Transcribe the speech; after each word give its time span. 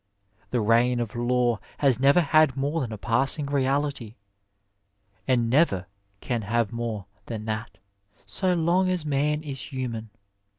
The 0.49 0.61
reign 0.61 0.99
of 0.99 1.15
law 1.15 1.59
has 1.77 1.99
never 1.99 2.21
had 2.21 2.57
more 2.57 2.81
than 2.81 2.91
a 2.91 2.97
passing 2.97 3.45
reaUty, 3.45 4.15
and 5.27 5.47
never 5.47 5.85
can 6.21 6.41
have 6.41 6.71
more 6.73 7.05
than 7.27 7.45
that 7.45 7.77
so 8.25 8.55
long 8.55 8.89
as 8.89 9.05
man 9.05 9.43
is 9.43 9.61
human. 9.71 10.09